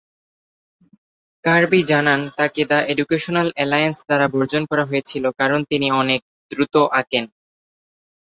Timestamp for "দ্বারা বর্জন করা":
4.07-4.83